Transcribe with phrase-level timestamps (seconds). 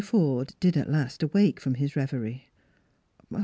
[0.01, 2.49] Forde did at last awake from his reverie.